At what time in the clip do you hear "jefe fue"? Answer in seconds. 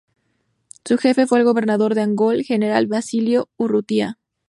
0.97-1.37